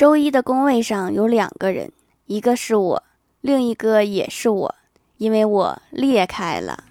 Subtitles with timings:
[0.00, 1.92] 周一的工位上有两个人，
[2.24, 3.02] 一个是我，
[3.42, 4.74] 另一个也是我，
[5.18, 6.84] 因为我裂开了。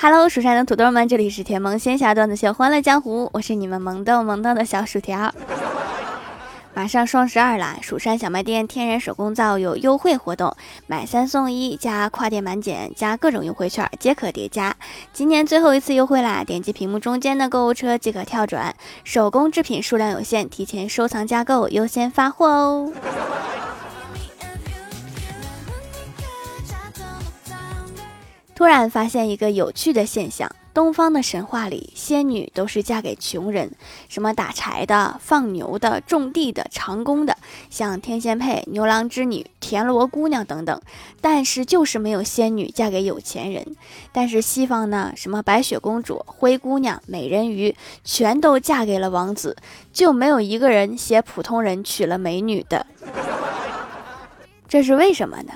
[0.00, 5.32] Hello，蜀山的土豆们，这里是甜萌仙侠段子秀《欢乐江湖》，我是你们萌豆萌豆的小薯条。
[6.72, 14.74] 马上双十二了，蜀山小卖店天然手工皂有优惠活动，买三送一加跨店满减加各种优惠券皆可叠加。
[15.12, 16.42] 今年最后一次优惠啦！
[16.44, 18.74] 点击屏幕中间的购物车即可跳转。
[19.04, 22.92] 手工制品数量有限，提前收藏加购优先发货哦。
[28.54, 33.72] 突然发现一个有趣的现象：东方的神话里，仙女都是嫁给穷人，
[34.08, 37.36] 什么打柴的、放牛的、种地的、长工的，
[37.70, 40.80] 像天仙配、牛郎织女、田螺姑娘等等。
[41.20, 43.76] 但是就是没有仙女嫁给有钱人。
[44.12, 47.74] 但是西方呢，什么白雪公主、灰姑娘、美人鱼，
[48.04, 49.56] 全都嫁给了王子，
[49.92, 52.86] 就没有一个人写普通人娶了美女的。
[54.68, 55.52] 这是为什么呢？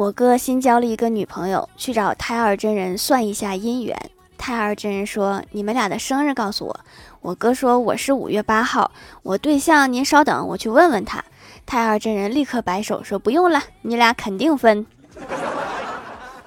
[0.00, 3.94] 我哥新交了一个女朋友，去找胎儿真人算一下姻缘。
[4.38, 6.80] 胎儿真人说：“你们俩的生日告诉我。”
[7.20, 8.90] 我哥说：“我是五月八号。”
[9.22, 11.22] 我对象，您稍等，我去问问他。
[11.66, 14.86] 胎儿真人立刻摆手说：“不用了，你俩肯定分。”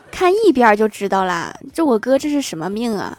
[0.09, 3.15] 看一边就知道啦，这我哥这是什么命啊？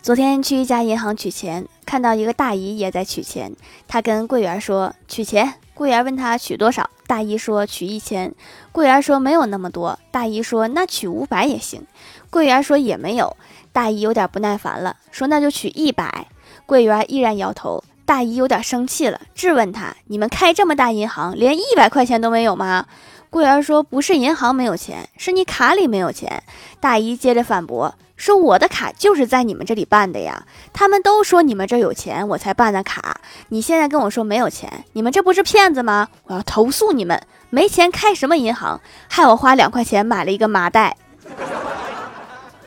[0.00, 3.54] 昨天去一家银行取钱，看到一个大姨也在取钱。
[3.86, 8.34] 她跟柜员说取钱，柜员问他取多少，大姨说取一千。
[8.72, 11.86] 柜员说没有那么多，大姨说那取五百也行。
[12.30, 13.36] 柜员说也没有，
[13.72, 16.26] 大姨有点不耐烦了，说那就取一百。
[16.66, 22.86] 柜员依然摇头，大姨有点生气了，质问他：你们开这么大银行，连一百块钱都没有吗？
[23.34, 26.44] 柜员说不是银行没有钱，是你卡里没有钱。
[26.78, 27.92] 大姨接着反驳。
[28.16, 33.20] 说我的卡就是在你们这里办的呀，他们都说你们这有钱，我才办的卡。
[33.48, 36.10] 你现在跟我说没有钱，你们这不是骗子吗？
[36.26, 37.20] 我要投诉你们！
[37.50, 38.80] 没钱开什么银行？
[39.08, 40.96] 害我花两块钱买了一个麻袋。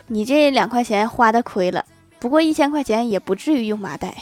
[0.08, 1.86] 你这两块钱花的亏了，
[2.20, 4.14] 不过一千块钱也不至于用麻袋。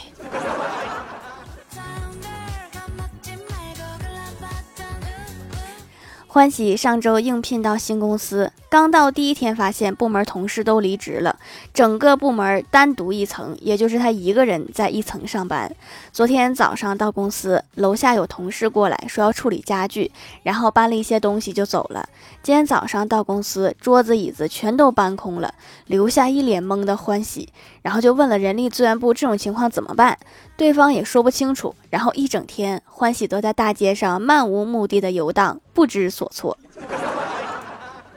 [6.36, 11.38] 欢喜上周应聘到新公司，刚到第一天，发现部门同事都离职了，
[11.72, 15.74] 整个部门单独一层，也就是他一个人在一层上班。
[16.12, 22.06] 昨天早上到公司，楼下有同事过来说要处理家具，然后搬了一些东西就走了。
[22.42, 25.54] 今天早上到公司，桌子椅子全都搬空了，
[25.86, 27.48] 留下一脸懵的欢喜，
[27.80, 30.18] 然后就问了人力资源部这种情况怎么办，
[30.54, 31.74] 对方也说不清楚。
[31.88, 36.58] 然后一整天，欢喜都在大街上漫无目的的游荡，不知所措。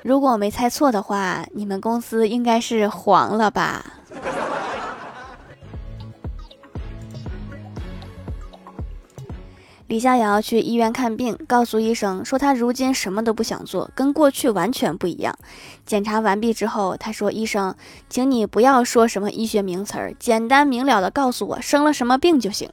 [0.03, 3.85] 如果我没猜错的话，你们公司应该是黄了吧？
[9.87, 15.35] 李逍遥去医院看病，告诉医生说他如今什么都不想做，跟过去完全不一样。
[15.83, 17.75] 检查完毕之后，他说：“医生，
[18.07, 22.69] 请你不要说什么医学名词儿，简单明了的告诉我生了什么病就行。”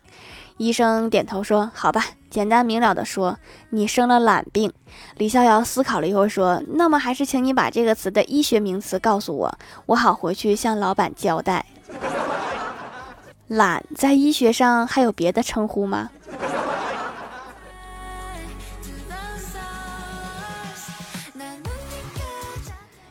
[0.59, 2.05] 医生点头说：“好吧，
[2.37, 3.39] 简单明了的说，
[3.71, 4.71] 你生了懒病。”
[5.17, 11.65] 李逍遥思考了一会儿说：“那么还是请你把这个词的医学名词告诉我，我好回去向老板交代。
[13.49, 16.11] 懒在医学上还有别的称呼吗？”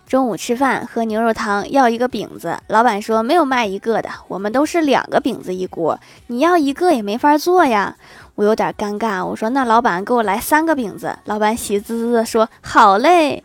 [0.08, 2.58] 中午吃饭喝牛肉汤，要一个饼子。
[2.68, 7.97] 老板说没有卖一个的，我们都是两个饼子一锅，你要一个也没法做呀。
[8.35, 11.18] 我有点尴尬，我说那老板给我来三个饼子。
[11.25, 13.44] 老板喜滋滋的说好嘞。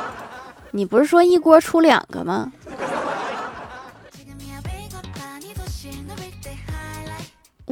[0.72, 2.52] 你不是说一锅出两个吗？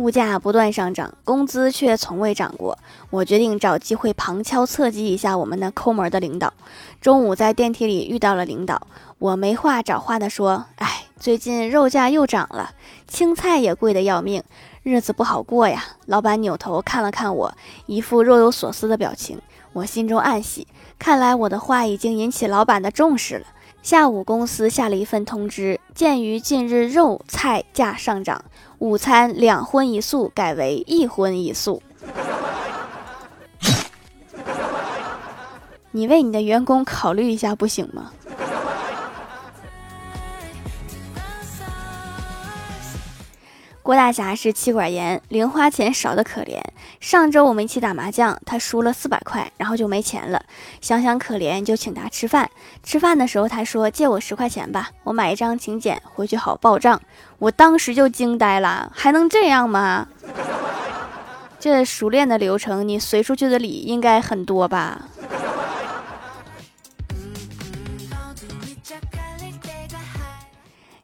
[0.01, 2.79] 物价不断上涨，工资却从未涨过。
[3.11, 6.53] 我决定找机会旁敲侧击一下我们那抠门的领导。
[7.01, 8.87] 中午在电梯里遇到了领导，
[9.19, 12.71] 我没话找话的说：“哎，最近肉价又涨了，
[13.07, 14.43] 青菜也贵得要命，
[14.83, 17.55] 日子不好过呀。”老板扭头看了看我，
[17.85, 19.39] 一副若有所思的表情。
[19.73, 20.67] 我心中暗喜，
[20.99, 23.47] 看来我的话已经引起老板的重视了。
[23.83, 28.45] 下午公司下了一份通知，鉴于近日肉菜价上涨，
[28.81, 31.83] 午餐两荤一素改为一荤一素。
[35.93, 38.11] 你为你的员工考虑一下不行吗？
[43.91, 46.61] 郭大侠是气管严，零花钱少得可怜。
[47.01, 50.41] 上周我们一起打麻将，他输了四百块，然后就没钱了。
[50.81, 52.49] 想想可怜，就请他吃饭。
[52.85, 57.03] 吃饭的时候，他说借我十块钱吧，我买一张请柬回去好报账。
[57.41, 60.07] 我当时就惊呆了，还能这样吗？
[61.59, 65.07] 这熟练的流程，你随出去的礼应该很多吧？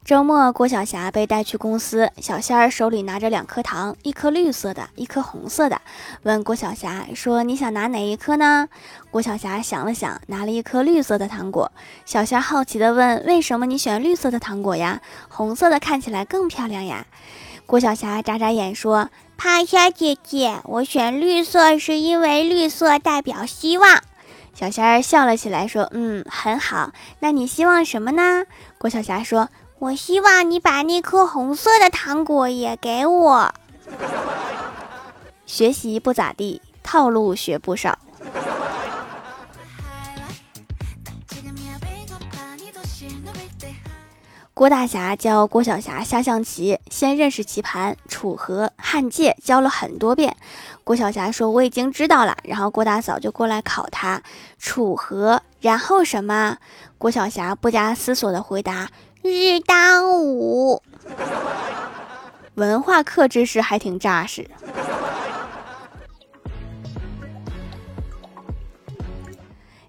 [0.07, 5.83] 周末，郭晓霞被带去公司，小仙儿手里拿着两颗糖，一颗绿色的，一颗红色的，
[6.23, 8.69] 问郭晓霞说：“你想拿哪一颗呢？”
[9.11, 11.73] 郭晓霞想了想，拿了一颗绿色的糖果。
[12.05, 15.01] 小仙儿好奇地问：“为什么你选绿色的糖果呀？
[15.27, 17.05] 红色的看起来更漂亮呀？”
[17.67, 24.01] 郭晓霞眨眨眼说：“趴下，姐姐，我选绿色是因为绿色代表希望。”
[24.55, 26.93] 小仙儿笑了起来说：“嗯，很好。
[27.19, 28.45] 那你希望什么呢？”
[28.79, 29.49] 郭晓霞说。
[29.79, 33.55] 我希望你把那颗红色的糖果也给我。
[35.45, 37.99] 学习不咋地，套路学不少。
[44.55, 50.35] 郭大侠教郭晓霞下象棋，先认识棋盘、楚河汉界，教了很多遍。
[50.83, 54.23] 郭晓霞说：“我已经知道了。”然后郭大嫂就过来考他
[54.59, 56.57] 楚河，然后什么？
[56.97, 58.89] 郭晓霞不加思索的回答。
[59.27, 60.83] 日当午，
[62.55, 64.49] 文化课知识还挺扎实。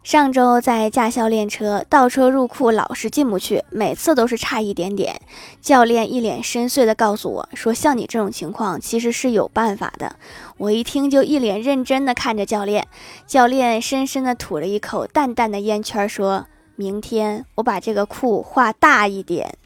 [0.03, 5.21] 上周在驾校练车，倒车入库老是进不去，每次都是差一点点。
[5.61, 10.15] 教练一脸深邃的告诉我说：“像你这种情况，其实是有办法的。”
[10.57, 12.87] 我一听就一脸认真的看着教练，
[13.27, 16.47] 教练深深的吐了一口淡淡的烟圈，说。
[16.79, 19.57] 明天我把这个库画大一点，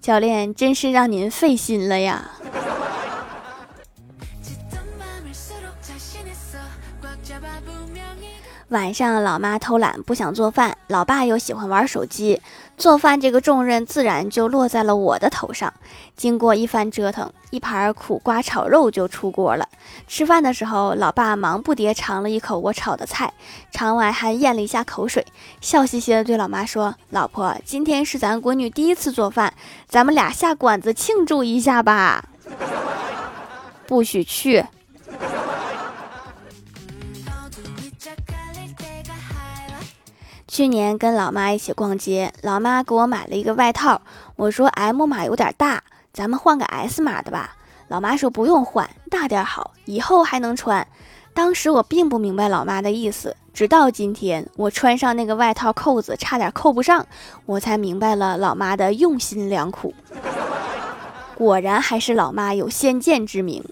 [0.00, 2.30] 教练真是让您费心了呀。
[8.74, 12.42] 晚上，老妈偷懒不想做饭，老爸又喜欢玩手机，
[12.76, 15.72] 做饭这个重任自然就落在了我的头上。
[16.16, 19.68] 经过一番折腾，一盘苦瓜炒肉就出锅了。
[20.08, 23.32] 吃饭的时候，老爸忙不迭尝了一口我炒的菜，
[23.70, 25.24] 尝完还咽了一下口水，
[25.60, 29.54] 笑嘻嘻的对老妈说：“老婆，今天是咱闺女第一次做饭，
[29.86, 32.24] 咱们俩下馆子庆祝一下吧。”
[33.86, 34.64] 不许去。
[40.54, 44.00] 去年跟老妈一起逛街，老妈给我买了一个外套，
[44.36, 47.56] 我说 M 码有点大，咱们换个 S 码的吧。
[47.88, 50.86] 老妈说不用换，大点好，以后还能穿。
[51.34, 57.04] 当时我并不明白老妈的意思，直到今天我穿上那个外套，扣子差点扣不上，
[57.46, 59.92] 我才明白了老妈的用心良苦。
[61.34, 63.64] 果然还是老妈有先见之明。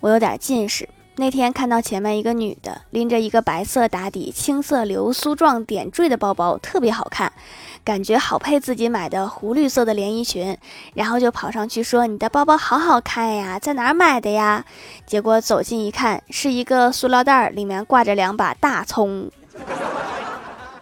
[0.00, 0.86] 我有点近视。
[1.20, 7.32] 那天看到前面一个女的拎着一个白色打底、青色流苏状点缀的包包，特别好看，
[7.82, 10.56] 感觉好配自己买的湖绿色的连衣裙，
[10.94, 14.64] 然后就跑上去说：“你的包包好好看呀，在哪儿买的呀？”
[15.06, 19.28] 结果走近一看，是一个塑料袋，里面挂着两把大葱。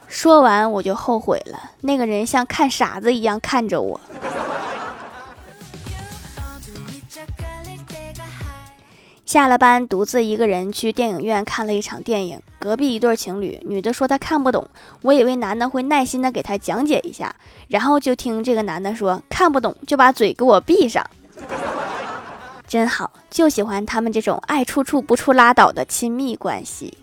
[0.06, 3.98] 说完我就后悔了，那个人像看傻子一样看着我。
[9.26, 12.40] 下了班，独自一个人去电影院看了一场电影。
[12.60, 14.68] 隔壁一对情侣，女的说她看不懂，
[15.02, 17.34] 我以为男的会耐心的给她讲解一下，
[17.66, 21.04] 然后就听这个男的说看不懂就把嘴给我闭上，
[22.68, 26.96] 真好，就喜欢他们这种爱处处不处拉倒的亲密关系。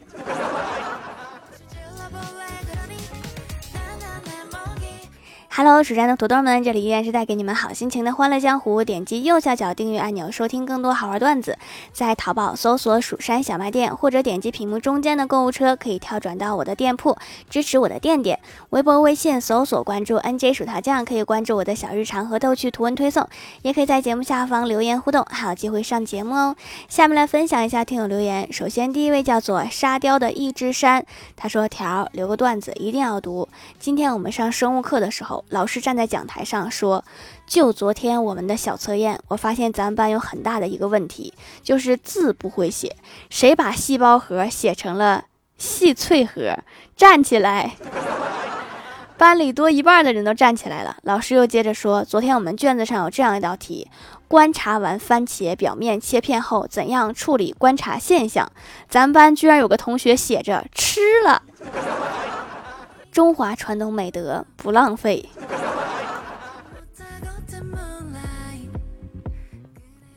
[5.56, 8.84] Hello，蜀山的土豆们，这里依然是带给你们好心情的欢乐江湖。
[8.84, 11.60] 点击右下角订阅按钮，收听更多好玩段子。
[11.92, 17.16] 在淘宝搜索“蜀山小卖店”，或者点击屏幕中间的购物车，可以跳转到我的店铺，
[17.52, 18.40] 支持我的店店。
[18.72, 23.30] 微博、微信搜索关注 “nj 薯条酱”，可以关注我的小日常和逗趣图文推送，
[23.62, 26.56] 也可以在节目下方留言互动，还有机会上节目哦。
[26.90, 28.52] 下面来分享一下听友留言。
[28.52, 31.06] 首先，第一位叫做沙雕的一只山，
[31.36, 33.48] 他说：“条留个段子，一定要读。
[33.78, 37.04] 今天我们上生物课的时候。”老师站在讲台上说
[37.46, 42.96] ：“就昨天我们的小测验，我发现咱们班有很大的一个问题，就是字不会写。
[43.30, 45.26] 谁把细胞核写成了
[45.58, 46.58] 细脆核？
[46.96, 47.76] 站起来！”
[49.16, 50.98] 班里多一半的人都站起来了。
[51.04, 53.88] 老师又接着说：“昨天我们卷子上有这样一道题：
[54.28, 58.52] 观察完番茄表面切片后，怎样处理观察现象？
[58.90, 61.44] 咱们班居然有个同学写着吃了。”
[63.14, 65.30] 中华传统美德不浪费。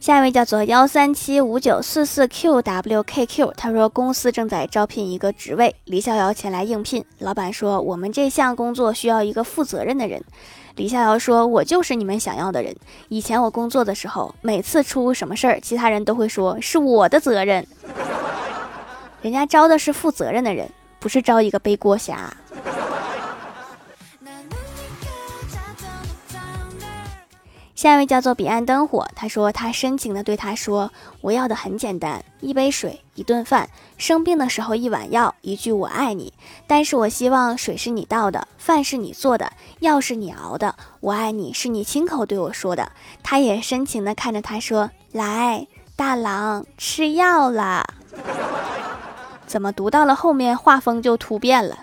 [0.01, 7.05] 下一位叫做幺三七五九四四 qwkq，他说公司正在招聘一个职位，李逍遥前来应聘。
[7.19, 10.25] 老板说我们这项工作需要一个负责任的人。
[10.77, 12.75] 李逍遥说：“我就是你们想要的人。
[13.09, 17.67] 以前我工作的时候，每次出什么事儿，其他人都会说是我的责任。
[19.21, 20.67] 人家招的是负责任的人，
[20.99, 22.35] 不是招一个背锅侠。”
[27.77, 30.91] 下一位叫做彼岸灯火，他说他深情的对他说
[31.21, 33.69] ：“我要的很简单，一杯水，一顿饭，
[33.99, 36.33] 生病的时候一碗药，一句我爱你。
[36.67, 42.91] 但是我希望水是你倒的，饭是你做的，药是你熬的，我爱你是你亲口对我说的。”
[43.23, 45.67] 他也深情的看着他说：“来，
[45.97, 47.85] 大郎，吃药啦。”
[49.47, 51.79] 怎么读到了后面画风就突变了？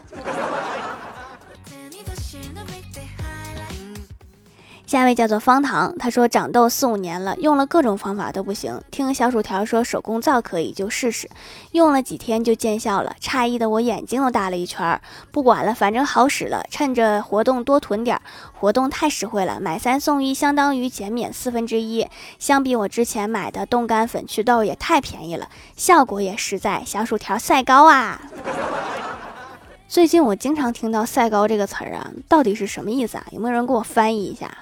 [4.94, 8.80] 下一位叫做方糖，他说长痘四五年了，用了各种方法都不行。
[8.92, 11.28] 听小薯条说手工皂可以，就试试。
[11.72, 15.02] 用了几天就见效了，诧异的我眼睛都大了一圈。
[15.32, 18.22] 不管了，反正好使了，趁着活动多囤点儿。
[18.54, 22.08] 活动太实惠了，买三送一，相当于减免四分之一。
[22.38, 26.84] 相比我之前买的冻干粉祛痘也太便宜了，效果也实在。
[26.86, 28.22] 小薯条赛高啊！
[29.90, 33.26] 最近我经常听到“赛高”这个词儿啊，到底是什么意思啊？
[33.32, 34.56] 有没有人给我翻译一下？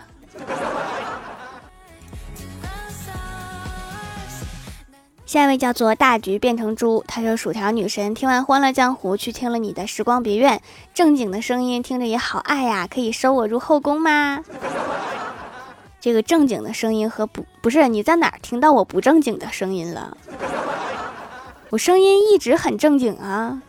[5.26, 10.58] 下一位叫做大橘变成猪，他说：“薯条女神听完《欢乐江湖》，去听了你的《时光别院》，
[10.94, 14.44] 正经的声音听着也好爱呀，可以收我入后宫吗？”
[16.02, 20.18] 这个正经的声音和不不是你在哪儿听到我不正经的声音了？
[21.70, 23.62] 我声音一直很正经啊。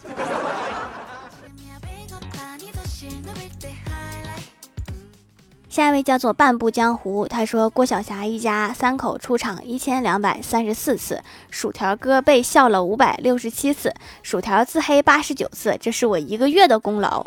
[5.73, 13.91] 下一位叫做半步江湖，他说郭晓霞一家三口出场一千两百三十四次，薯条哥被笑了五百六十七次，
[14.23, 17.25] 薯条自黑八十九次，这是我一个月的功劳，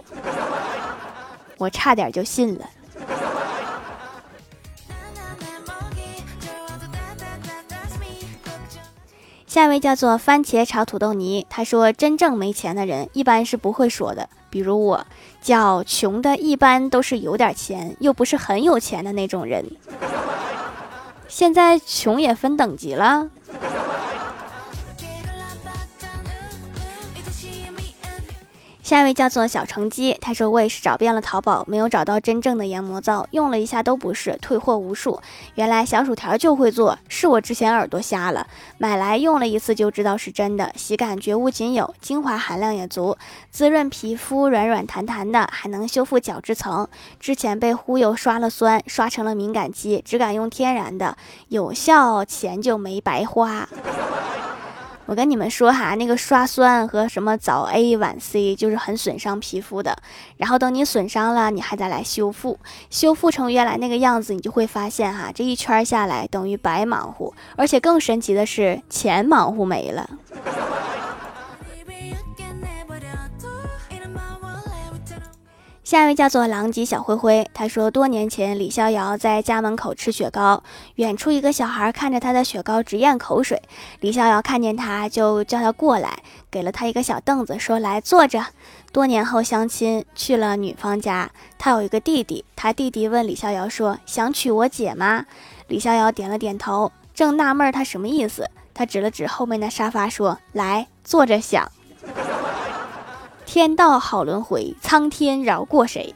[1.58, 2.70] 我差点就信了。
[9.48, 14.30] 下一位叫做番茄炒土豆泥，他说真正没钱的人一般是不会说的。
[14.56, 15.06] 比如我
[15.42, 19.66] 叫穷的，一般都是有点钱，又不是很有钱的那种人。
[21.28, 23.28] 现在穷也分等级了。
[28.86, 35.20] 下一位叫做小成鸡，他说我也是找遍了淘宝，没有找到真正的研磨皂，用了一下都不是，退货无数。
[35.56, 38.46] 原来小薯条就会做，是我之前耳朵瞎了。
[38.78, 43.18] 买来用了一次就知道是真的，洗感绝无仅有，精华含量也足，
[43.50, 46.88] 滋润皮肤，软软弹弹的，还能修复角质层。
[47.20, 53.68] 之前被忽悠刷了酸，刷成了敏感肌，只敢用天然的，有效，钱就没白花。
[55.06, 59.96] 我跟你们说哈，那个刷酸和什么早 A 晚 C 就是很损伤皮肤的。
[60.38, 62.58] 然后等你损伤了，你还得来修复，
[62.90, 70.10] 修复成原来那个样子，你就会发现哈，这一圈下来等于白忙活，而且更神奇的是钱忙活没了。
[75.86, 80.64] 下一位叫做狼藉小灰灰，他说多年前李逍遥在家门口吃雪糕，
[80.96, 83.62] 远处一个小孩看着他的雪糕直咽口水，
[84.00, 88.48] 李逍遥看见他就叫他过来，给了他一个小凳子，说来坐着。
[88.92, 95.28] 多年后相亲去了女方家，他有一个弟弟，他弟弟问李逍遥说想娶我姐吗？
[95.68, 101.72] 李逍遥点了点头，正纳闷他什么意思，他指了指后面的沙发说来坐着想。
[103.46, 106.14] 天道好轮回，苍天饶过谁？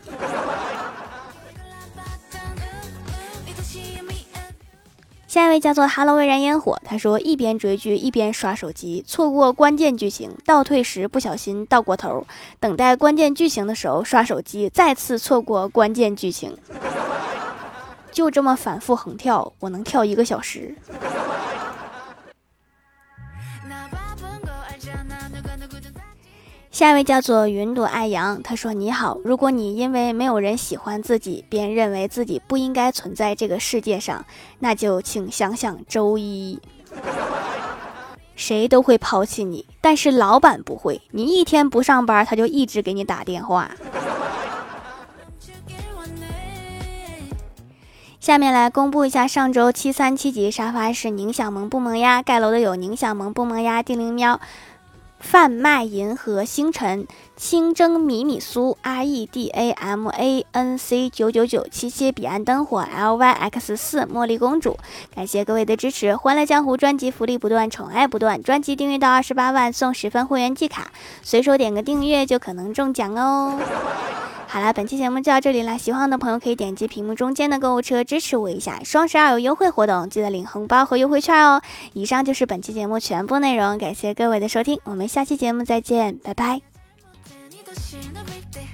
[5.27, 12.25] 下一位叫做 “Hello 微燃烟火”，他说一边追剧一边刷手机，错过关键剧情，倒退时不小心倒过头，
[12.59, 16.57] 等待关键剧情的时候刷手机，再次错过关键剧情，
[18.11, 20.75] 就这么反复横跳，我能跳一个小时。
[26.79, 34.25] 下一位叫做云朵爱阳，他说：“你好，如果你因为没有人喜欢自己，便认为自己不应该存在这个世界上，
[34.59, 36.57] 那就请想想周一。
[38.37, 41.01] 谁都会抛弃你，但是老板不会。
[41.11, 43.71] 你一天不上班，他就一直给你打电话。”
[48.21, 52.21] 下面来公布一下上周七三七级沙发是宁小萌不萌呀？
[52.21, 54.39] 盖楼的有宁小萌不萌呀、丁灵喵。
[55.19, 57.07] 贩卖银河星辰，
[57.39, 64.77] 清蒸米米酥 R E D A M A N C 九九九七七彼岸灯火 L Y X 四茉莉公主，
[65.15, 66.17] 感谢各位的支持！
[66.17, 70.91] 欢乐江湖专辑福利不断，宠爱不断，专辑订阅到二十八万送十份会员季卡，
[71.21, 73.57] 随手点个订阅就可能中奖哦！
[74.47, 81.61] 好了，本期节目就到这里了，喜欢的朋友可以点击屏幕中间的购物车支持我一下，双十二有优惠活动，记得领红包和优惠券哦！
[81.93, 86.68] 以上就是本期节目全部内容，感谢各位的收听，我们下期节目再见，拜拜。
[87.73, 88.68] と忍びて